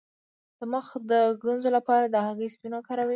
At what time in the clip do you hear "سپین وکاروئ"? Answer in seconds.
2.55-3.09